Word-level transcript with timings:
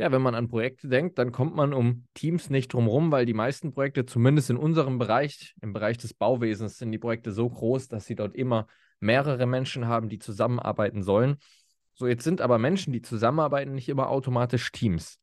Ja, 0.00 0.12
wenn 0.12 0.22
man 0.22 0.36
an 0.36 0.46
Projekte 0.46 0.86
denkt, 0.86 1.18
dann 1.18 1.32
kommt 1.32 1.56
man 1.56 1.74
um 1.74 2.06
Teams 2.14 2.50
nicht 2.50 2.72
drum 2.72 2.86
rum, 2.86 3.10
weil 3.10 3.26
die 3.26 3.34
meisten 3.34 3.72
Projekte, 3.72 4.06
zumindest 4.06 4.48
in 4.48 4.56
unserem 4.56 4.98
Bereich, 4.98 5.56
im 5.60 5.72
Bereich 5.72 5.98
des 5.98 6.14
Bauwesens, 6.14 6.78
sind 6.78 6.92
die 6.92 6.98
Projekte 6.98 7.32
so 7.32 7.50
groß, 7.50 7.88
dass 7.88 8.06
sie 8.06 8.14
dort 8.14 8.36
immer 8.36 8.68
mehrere 9.00 9.46
Menschen 9.46 9.88
haben, 9.88 10.08
die 10.08 10.20
zusammenarbeiten 10.20 11.02
sollen. 11.02 11.38
So, 11.94 12.06
jetzt 12.06 12.22
sind 12.22 12.40
aber 12.40 12.58
Menschen, 12.58 12.92
die 12.92 13.02
zusammenarbeiten, 13.02 13.74
nicht 13.74 13.88
immer 13.88 14.08
automatisch 14.08 14.70
Teams. 14.70 15.18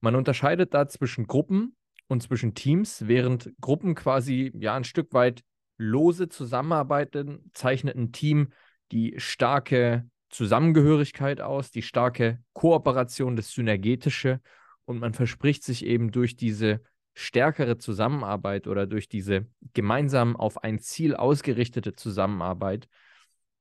Man 0.00 0.14
unterscheidet 0.14 0.72
da 0.72 0.86
zwischen 0.86 1.26
Gruppen 1.26 1.74
und 2.06 2.22
zwischen 2.22 2.54
Teams, 2.54 3.08
während 3.08 3.50
Gruppen 3.60 3.96
quasi 3.96 4.52
ja 4.54 4.76
ein 4.76 4.84
Stück 4.84 5.12
weit 5.14 5.42
lose 5.78 6.28
zusammenarbeiten, 6.28 7.50
zeichnet 7.54 7.96
ein 7.96 8.12
Team 8.12 8.52
die 8.92 9.14
starke 9.16 10.08
Zusammengehörigkeit 10.30 11.40
aus, 11.40 11.70
die 11.70 11.82
starke 11.82 12.40
Kooperation, 12.52 13.36
das 13.36 13.50
Synergetische 13.50 14.40
und 14.84 14.98
man 14.98 15.14
verspricht 15.14 15.64
sich 15.64 15.84
eben 15.84 16.10
durch 16.10 16.36
diese 16.36 16.80
stärkere 17.14 17.78
Zusammenarbeit 17.78 18.66
oder 18.66 18.86
durch 18.86 19.08
diese 19.08 19.46
gemeinsam 19.72 20.36
auf 20.36 20.62
ein 20.62 20.78
Ziel 20.78 21.14
ausgerichtete 21.16 21.94
Zusammenarbeit 21.94 22.88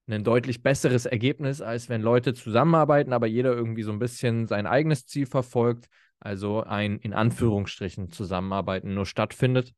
ein 0.07 0.23
deutlich 0.23 0.61
besseres 0.61 1.05
Ergebnis, 1.05 1.61
als 1.61 1.89
wenn 1.89 2.01
Leute 2.01 2.33
zusammenarbeiten, 2.33 3.13
aber 3.13 3.27
jeder 3.27 3.53
irgendwie 3.53 3.83
so 3.83 3.91
ein 3.91 3.99
bisschen 3.99 4.45
sein 4.45 4.67
eigenes 4.67 5.07
Ziel 5.07 5.25
verfolgt, 5.25 5.87
also 6.19 6.63
ein 6.63 6.99
in 6.99 7.13
Anführungsstrichen 7.13 8.11
Zusammenarbeiten 8.11 8.93
nur 8.93 9.05
stattfindet. 9.05 9.73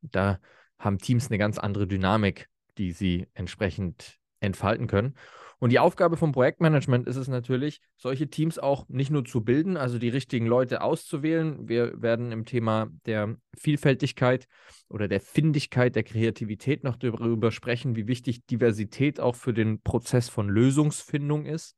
Da 0.00 0.40
haben 0.78 0.98
Teams 0.98 1.28
eine 1.28 1.38
ganz 1.38 1.58
andere 1.58 1.86
Dynamik, 1.86 2.48
die 2.78 2.92
sie 2.92 3.28
entsprechend 3.34 4.18
entfalten 4.40 4.86
können. 4.86 5.14
Und 5.58 5.70
die 5.70 5.78
Aufgabe 5.78 6.18
vom 6.18 6.32
Projektmanagement 6.32 7.08
ist 7.08 7.16
es 7.16 7.28
natürlich, 7.28 7.80
solche 7.96 8.28
Teams 8.28 8.58
auch 8.58 8.86
nicht 8.88 9.10
nur 9.10 9.24
zu 9.24 9.42
bilden, 9.42 9.78
also 9.78 9.98
die 9.98 10.10
richtigen 10.10 10.46
Leute 10.46 10.82
auszuwählen. 10.82 11.66
Wir 11.66 12.00
werden 12.02 12.30
im 12.30 12.44
Thema 12.44 12.88
der 13.06 13.36
Vielfältigkeit 13.56 14.48
oder 14.90 15.08
der 15.08 15.20
Findigkeit, 15.20 15.96
der 15.96 16.04
Kreativität 16.04 16.84
noch 16.84 16.96
darüber 16.96 17.50
sprechen, 17.52 17.96
wie 17.96 18.06
wichtig 18.06 18.44
Diversität 18.46 19.18
auch 19.18 19.34
für 19.34 19.54
den 19.54 19.80
Prozess 19.80 20.28
von 20.28 20.48
Lösungsfindung 20.48 21.46
ist. 21.46 21.74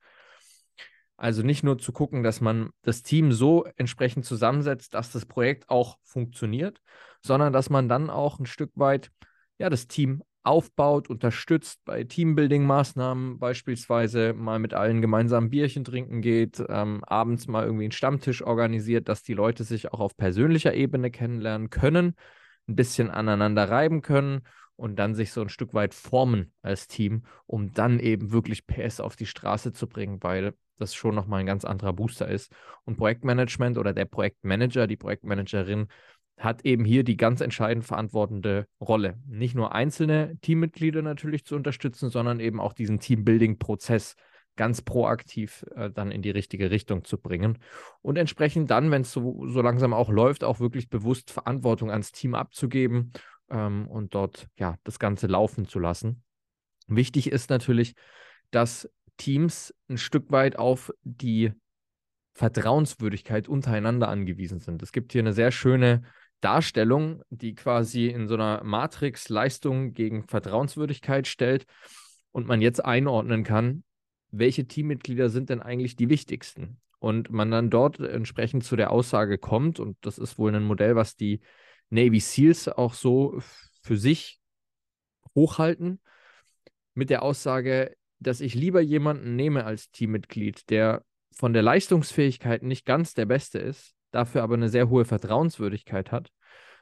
Also 1.16 1.42
nicht 1.42 1.62
nur 1.62 1.78
zu 1.78 1.92
gucken, 1.92 2.22
dass 2.22 2.40
man 2.40 2.70
das 2.82 3.02
Team 3.02 3.32
so 3.32 3.64
entsprechend 3.76 4.24
zusammensetzt, 4.24 4.94
dass 4.94 5.12
das 5.12 5.26
Projekt 5.26 5.68
auch 5.68 5.98
funktioniert, 6.02 6.80
sondern 7.22 7.52
dass 7.52 7.70
man 7.70 7.88
dann 7.88 8.10
auch 8.10 8.40
ein 8.40 8.46
Stück 8.46 8.70
weit 8.74 9.10
ja, 9.58 9.68
das 9.68 9.88
Team 9.88 10.22
aufbaut, 10.48 11.10
unterstützt 11.10 11.80
bei 11.84 12.04
Teambuilding-Maßnahmen, 12.04 13.38
beispielsweise 13.38 14.32
mal 14.32 14.58
mit 14.58 14.72
allen 14.72 15.02
gemeinsam 15.02 15.50
Bierchen 15.50 15.84
trinken 15.84 16.22
geht, 16.22 16.64
ähm, 16.68 17.04
abends 17.04 17.46
mal 17.46 17.64
irgendwie 17.64 17.84
einen 17.84 17.92
Stammtisch 17.92 18.42
organisiert, 18.42 19.08
dass 19.08 19.22
die 19.22 19.34
Leute 19.34 19.64
sich 19.64 19.92
auch 19.92 20.00
auf 20.00 20.16
persönlicher 20.16 20.72
Ebene 20.72 21.10
kennenlernen 21.10 21.68
können, 21.68 22.14
ein 22.66 22.76
bisschen 22.76 23.10
aneinander 23.10 23.68
reiben 23.68 24.00
können 24.00 24.40
und 24.76 24.98
dann 24.98 25.14
sich 25.14 25.32
so 25.32 25.42
ein 25.42 25.50
Stück 25.50 25.74
weit 25.74 25.92
formen 25.92 26.52
als 26.62 26.88
Team, 26.88 27.24
um 27.46 27.72
dann 27.74 28.00
eben 28.00 28.32
wirklich 28.32 28.66
PS 28.66 29.00
auf 29.00 29.16
die 29.16 29.26
Straße 29.26 29.72
zu 29.72 29.86
bringen, 29.86 30.22
weil 30.22 30.54
das 30.78 30.94
schon 30.94 31.14
nochmal 31.14 31.40
ein 31.40 31.46
ganz 31.46 31.64
anderer 31.64 31.92
Booster 31.92 32.28
ist. 32.28 32.52
Und 32.84 32.96
Projektmanagement 32.96 33.76
oder 33.76 33.92
der 33.92 34.06
Projektmanager, 34.06 34.86
die 34.86 34.96
Projektmanagerin 34.96 35.88
hat 36.38 36.64
eben 36.64 36.84
hier 36.84 37.04
die 37.04 37.16
ganz 37.16 37.40
entscheidend 37.40 37.84
verantwortende 37.84 38.66
Rolle. 38.80 39.18
Nicht 39.26 39.54
nur 39.54 39.74
einzelne 39.74 40.38
Teammitglieder 40.40 41.02
natürlich 41.02 41.44
zu 41.44 41.56
unterstützen, 41.56 42.10
sondern 42.10 42.40
eben 42.40 42.60
auch 42.60 42.72
diesen 42.72 43.00
Teambuilding-Prozess 43.00 44.14
ganz 44.56 44.82
proaktiv 44.82 45.64
äh, 45.74 45.90
dann 45.90 46.10
in 46.10 46.22
die 46.22 46.30
richtige 46.30 46.70
Richtung 46.70 47.04
zu 47.04 47.18
bringen. 47.18 47.58
Und 48.02 48.18
entsprechend 48.18 48.70
dann, 48.70 48.90
wenn 48.90 49.02
es 49.02 49.12
so, 49.12 49.46
so 49.46 49.62
langsam 49.62 49.92
auch 49.92 50.10
läuft, 50.10 50.44
auch 50.44 50.60
wirklich 50.60 50.88
bewusst 50.88 51.30
Verantwortung 51.30 51.90
ans 51.90 52.12
Team 52.12 52.34
abzugeben 52.34 53.12
ähm, 53.50 53.88
und 53.88 54.14
dort 54.14 54.48
ja 54.58 54.76
das 54.84 54.98
Ganze 54.98 55.28
laufen 55.28 55.66
zu 55.66 55.78
lassen. 55.78 56.22
Wichtig 56.88 57.30
ist 57.30 57.50
natürlich, 57.50 57.94
dass 58.50 58.90
Teams 59.16 59.74
ein 59.88 59.98
Stück 59.98 60.30
weit 60.30 60.58
auf 60.58 60.92
die 61.02 61.52
Vertrauenswürdigkeit 62.34 63.48
untereinander 63.48 64.08
angewiesen 64.08 64.60
sind. 64.60 64.82
Es 64.82 64.92
gibt 64.92 65.12
hier 65.12 65.22
eine 65.22 65.32
sehr 65.32 65.50
schöne 65.50 66.02
Darstellung, 66.40 67.22
die 67.30 67.54
quasi 67.54 68.06
in 68.06 68.28
so 68.28 68.34
einer 68.34 68.62
Matrix 68.64 69.28
Leistung 69.28 69.92
gegen 69.92 70.26
Vertrauenswürdigkeit 70.26 71.26
stellt 71.26 71.66
und 72.32 72.46
man 72.46 72.60
jetzt 72.60 72.84
einordnen 72.84 73.44
kann, 73.44 73.84
welche 74.30 74.66
Teammitglieder 74.66 75.30
sind 75.30 75.50
denn 75.50 75.62
eigentlich 75.62 75.96
die 75.96 76.08
wichtigsten? 76.08 76.80
Und 77.00 77.30
man 77.30 77.50
dann 77.50 77.70
dort 77.70 78.00
entsprechend 78.00 78.64
zu 78.64 78.74
der 78.74 78.90
Aussage 78.90 79.38
kommt, 79.38 79.78
und 79.78 79.96
das 80.00 80.18
ist 80.18 80.36
wohl 80.36 80.54
ein 80.54 80.64
Modell, 80.64 80.96
was 80.96 81.14
die 81.14 81.40
Navy 81.90 82.18
SEALs 82.18 82.68
auch 82.68 82.92
so 82.92 83.40
für 83.82 83.96
sich 83.96 84.40
hochhalten, 85.34 86.00
mit 86.94 87.10
der 87.10 87.22
Aussage, 87.22 87.96
dass 88.18 88.40
ich 88.40 88.54
lieber 88.54 88.80
jemanden 88.80 89.36
nehme 89.36 89.64
als 89.64 89.90
Teammitglied, 89.90 90.68
der 90.70 91.04
von 91.32 91.52
der 91.52 91.62
Leistungsfähigkeit 91.62 92.64
nicht 92.64 92.84
ganz 92.84 93.14
der 93.14 93.26
Beste 93.26 93.60
ist, 93.60 93.94
dafür 94.10 94.42
aber 94.42 94.54
eine 94.54 94.68
sehr 94.68 94.88
hohe 94.88 95.04
Vertrauenswürdigkeit 95.04 96.12
hat, 96.12 96.30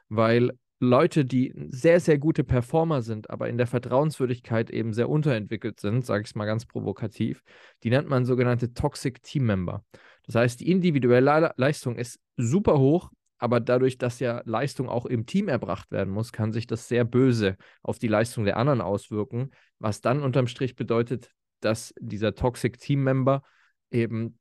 weil 0.09 0.51
Leute, 0.79 1.25
die 1.25 1.53
sehr, 1.69 1.99
sehr 1.99 2.19
gute 2.19 2.43
Performer 2.43 3.01
sind, 3.01 3.31
aber 3.31 3.49
in 3.49 3.57
der 3.57 3.65
Vertrauenswürdigkeit 3.65 4.69
eben 4.69 4.93
sehr 4.93 5.09
unterentwickelt 5.09 5.79
sind, 5.79 6.05
sage 6.05 6.23
ich 6.23 6.29
es 6.29 6.35
mal 6.35 6.45
ganz 6.45 6.67
provokativ, 6.67 7.41
die 7.83 7.89
nennt 7.89 8.07
man 8.07 8.25
sogenannte 8.25 8.73
Toxic 8.73 9.23
Team 9.23 9.45
Member. 9.47 9.83
Das 10.27 10.35
heißt, 10.35 10.59
die 10.59 10.69
individuelle 10.69 11.53
Leistung 11.57 11.97
ist 11.97 12.19
super 12.35 12.77
hoch, 12.77 13.09
aber 13.39 13.59
dadurch, 13.59 13.97
dass 13.97 14.19
ja 14.19 14.41
Leistung 14.45 14.87
auch 14.87 15.07
im 15.07 15.25
Team 15.25 15.47
erbracht 15.47 15.91
werden 15.91 16.13
muss, 16.13 16.31
kann 16.31 16.53
sich 16.53 16.67
das 16.67 16.87
sehr 16.87 17.05
böse 17.05 17.57
auf 17.81 17.97
die 17.97 18.07
Leistung 18.07 18.45
der 18.45 18.57
anderen 18.57 18.81
auswirken, 18.81 19.51
was 19.79 20.01
dann 20.01 20.21
unterm 20.21 20.47
Strich 20.47 20.75
bedeutet, 20.75 21.31
dass 21.59 21.93
dieser 21.99 22.35
Toxic 22.35 22.77
Team 22.77 23.03
Member 23.03 23.41
eben 23.89 24.37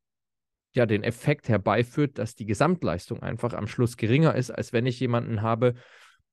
ja 0.77 0.87
den 0.87 1.03
Effekt 1.03 1.49
herbeiführt, 1.49 2.19
dass 2.19 2.35
die 2.35 2.47
Gesamtleistung 2.47 3.23
einfach 3.23 3.53
am 3.53 3.67
Schluss 3.67 3.97
geringer 3.97 4.35
ist, 4.35 4.51
als 4.51 4.73
wenn 4.73 4.87
ich 4.87 5.01
jemanden 5.01 5.43
habe, 5.43 5.75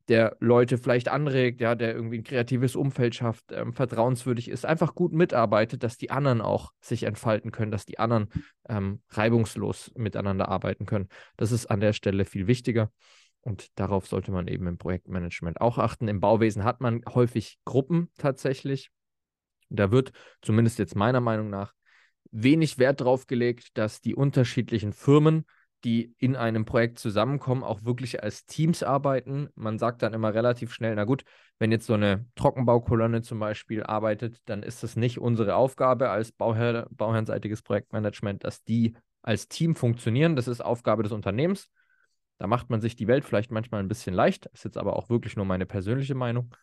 der 0.09 0.35
Leute 0.39 0.77
vielleicht 0.77 1.07
anregt, 1.07 1.61
ja, 1.61 1.75
der 1.75 1.95
irgendwie 1.95 2.17
ein 2.17 2.23
kreatives 2.23 2.75
Umfeld 2.75 3.15
schafft, 3.15 3.51
ähm, 3.51 3.73
vertrauenswürdig 3.73 4.49
ist, 4.49 4.65
einfach 4.65 4.95
gut 4.95 5.13
mitarbeitet, 5.13 5.83
dass 5.83 5.97
die 5.97 6.11
anderen 6.11 6.41
auch 6.41 6.71
sich 6.81 7.03
entfalten 7.03 7.51
können, 7.51 7.71
dass 7.71 7.85
die 7.85 7.99
anderen 7.99 8.27
ähm, 8.67 9.01
reibungslos 9.09 9.91
miteinander 9.95 10.49
arbeiten 10.49 10.85
können. 10.85 11.07
Das 11.37 11.51
ist 11.51 11.67
an 11.67 11.79
der 11.79 11.93
Stelle 11.93 12.25
viel 12.25 12.47
wichtiger. 12.47 12.91
Und 13.41 13.77
darauf 13.77 14.07
sollte 14.07 14.31
man 14.31 14.47
eben 14.47 14.67
im 14.67 14.77
Projektmanagement 14.77 15.59
auch 15.59 15.77
achten. 15.77 16.07
Im 16.07 16.21
Bauwesen 16.21 16.63
hat 16.63 16.79
man 16.79 17.01
häufig 17.13 17.59
Gruppen 17.65 18.09
tatsächlich. 18.17 18.89
Da 19.69 19.91
wird 19.91 20.11
zumindest 20.41 20.79
jetzt 20.79 20.95
meiner 20.95 21.19
Meinung 21.19 21.49
nach 21.49 21.73
wenig 22.33 22.77
Wert 22.79 22.99
darauf 22.99 23.27
gelegt, 23.27 23.77
dass 23.77 24.01
die 24.01 24.15
unterschiedlichen 24.15 24.91
Firmen, 24.91 25.45
die 25.83 26.15
in 26.17 26.35
einem 26.35 26.65
Projekt 26.65 26.97
zusammenkommen, 26.97 27.63
auch 27.63 27.83
wirklich 27.83 28.23
als 28.23 28.45
Teams 28.45 28.83
arbeiten. 28.83 29.49
Man 29.55 29.77
sagt 29.77 30.01
dann 30.01 30.13
immer 30.13 30.33
relativ 30.33 30.73
schnell, 30.73 30.95
na 30.95 31.03
gut, 31.03 31.23
wenn 31.59 31.71
jetzt 31.71 31.85
so 31.85 31.93
eine 31.93 32.25
Trockenbaukolonne 32.35 33.21
zum 33.21 33.39
Beispiel 33.39 33.83
arbeitet, 33.83 34.37
dann 34.45 34.63
ist 34.63 34.83
es 34.83 34.95
nicht 34.95 35.19
unsere 35.19 35.55
Aufgabe 35.55 36.09
als 36.09 36.31
Bauherr, 36.31 36.87
bauherrenseitiges 36.91 37.61
Projektmanagement, 37.61 38.43
dass 38.43 38.63
die 38.63 38.95
als 39.21 39.47
Team 39.47 39.75
funktionieren. 39.75 40.35
Das 40.35 40.47
ist 40.47 40.61
Aufgabe 40.61 41.03
des 41.03 41.11
Unternehmens. 41.11 41.69
Da 42.39 42.47
macht 42.47 42.69
man 42.69 42.81
sich 42.81 42.95
die 42.95 43.07
Welt 43.07 43.23
vielleicht 43.23 43.51
manchmal 43.51 43.81
ein 43.81 43.87
bisschen 43.87 44.13
leicht. 44.13 44.45
Das 44.45 44.53
ist 44.55 44.65
jetzt 44.65 44.77
aber 44.77 44.95
auch 44.95 45.09
wirklich 45.09 45.35
nur 45.35 45.45
meine 45.45 45.65
persönliche 45.65 46.15
Meinung. 46.15 46.53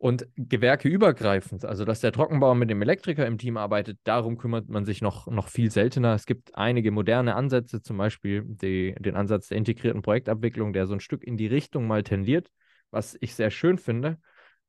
Und 0.00 0.28
gewerkeübergreifend, 0.36 1.64
also 1.64 1.84
dass 1.84 1.98
der 1.98 2.12
Trockenbauer 2.12 2.54
mit 2.54 2.70
dem 2.70 2.80
Elektriker 2.80 3.26
im 3.26 3.36
Team 3.36 3.56
arbeitet, 3.56 3.98
darum 4.04 4.38
kümmert 4.38 4.68
man 4.68 4.84
sich 4.84 5.02
noch, 5.02 5.26
noch 5.26 5.48
viel 5.48 5.72
seltener. 5.72 6.14
Es 6.14 6.24
gibt 6.24 6.54
einige 6.54 6.92
moderne 6.92 7.34
Ansätze, 7.34 7.82
zum 7.82 7.98
Beispiel 7.98 8.44
die, 8.46 8.94
den 9.00 9.16
Ansatz 9.16 9.48
der 9.48 9.58
integrierten 9.58 10.02
Projektabwicklung, 10.02 10.72
der 10.72 10.86
so 10.86 10.94
ein 10.94 11.00
Stück 11.00 11.24
in 11.24 11.36
die 11.36 11.48
Richtung 11.48 11.88
mal 11.88 12.04
tendiert, 12.04 12.48
was 12.92 13.16
ich 13.20 13.34
sehr 13.34 13.50
schön 13.50 13.76
finde, 13.76 14.18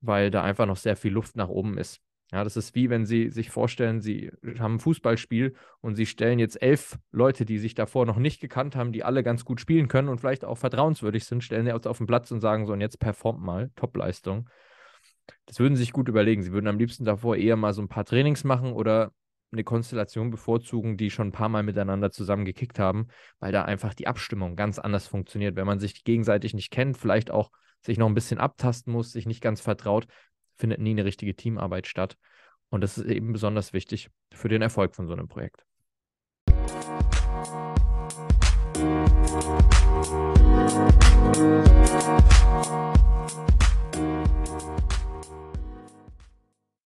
weil 0.01 0.31
da 0.31 0.41
einfach 0.41 0.65
noch 0.65 0.77
sehr 0.77 0.95
viel 0.95 1.13
Luft 1.13 1.35
nach 1.35 1.49
oben 1.49 1.77
ist. 1.77 2.01
Ja, 2.31 2.43
das 2.43 2.57
ist 2.57 2.73
wie 2.73 2.89
wenn 2.89 3.05
Sie 3.05 3.29
sich 3.29 3.51
vorstellen, 3.51 4.01
Sie 4.01 4.31
haben 4.57 4.75
ein 4.75 4.79
Fußballspiel 4.79 5.53
und 5.81 5.93
Sie 5.93 6.07
stellen 6.07 6.39
jetzt 6.39 6.59
elf 6.59 6.97
Leute, 7.11 7.45
die 7.45 7.59
sich 7.59 7.75
davor 7.75 8.07
noch 8.07 8.17
nicht 8.17 8.41
gekannt 8.41 8.75
haben, 8.75 8.91
die 8.91 9.03
alle 9.03 9.21
ganz 9.21 9.45
gut 9.45 9.61
spielen 9.61 9.87
können 9.89 10.09
und 10.09 10.19
vielleicht 10.19 10.43
auch 10.43 10.57
vertrauenswürdig 10.57 11.25
sind, 11.25 11.43
stellen 11.43 11.67
Sie 11.67 11.71
uns 11.71 11.85
auf 11.85 11.99
den 11.99 12.07
Platz 12.07 12.31
und 12.31 12.39
sagen 12.39 12.65
so, 12.65 12.73
und 12.73 12.81
jetzt 12.81 12.99
performt 12.99 13.41
mal, 13.41 13.69
Topleistung 13.75 14.49
das 15.45 15.59
würden 15.59 15.75
sie 15.75 15.83
sich 15.83 15.93
gut 15.93 16.09
überlegen. 16.09 16.43
Sie 16.43 16.51
würden 16.51 16.67
am 16.67 16.77
liebsten 16.77 17.05
davor 17.05 17.35
eher 17.35 17.55
mal 17.55 17.73
so 17.73 17.81
ein 17.81 17.87
paar 17.87 18.05
Trainings 18.05 18.43
machen 18.43 18.73
oder 18.73 19.11
eine 19.51 19.63
Konstellation 19.63 20.29
bevorzugen, 20.29 20.97
die 20.97 21.09
schon 21.09 21.29
ein 21.29 21.31
paar 21.31 21.49
Mal 21.49 21.63
miteinander 21.63 22.11
zusammen 22.11 22.45
gekickt 22.45 22.77
haben, 22.79 23.07
weil 23.39 23.51
da 23.51 23.63
einfach 23.63 23.93
die 23.93 24.07
Abstimmung 24.07 24.55
ganz 24.55 24.77
anders 24.79 25.07
funktioniert. 25.07 25.55
Wenn 25.55 25.65
man 25.65 25.79
sich 25.79 26.03
gegenseitig 26.03 26.53
nicht 26.53 26.71
kennt, 26.71 26.97
vielleicht 26.97 27.31
auch 27.31 27.49
sich 27.81 27.97
noch 27.97 28.07
ein 28.07 28.13
bisschen 28.13 28.39
abtasten 28.39 28.93
muss, 28.93 29.11
sich 29.11 29.25
nicht 29.25 29.41
ganz 29.41 29.61
vertraut, 29.61 30.05
findet 30.55 30.79
nie 30.79 30.91
eine 30.91 31.05
richtige 31.05 31.35
Teamarbeit 31.35 31.87
statt. 31.87 32.17
Und 32.69 32.81
das 32.81 32.97
ist 32.97 33.05
eben 33.09 33.33
besonders 33.33 33.73
wichtig 33.73 34.09
für 34.31 34.49
den 34.49 34.61
Erfolg 34.61 34.95
von 34.95 35.07
so 35.07 35.13
einem 35.13 35.27
Projekt. 35.27 35.65
Thank 42.61 42.98